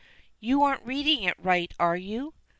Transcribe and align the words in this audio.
"You 0.39 0.63
aren't 0.63 0.83
reading 0.83 1.21
it 1.21 1.37
right, 1.37 1.71
are 1.79 1.95
you?" 1.95 2.33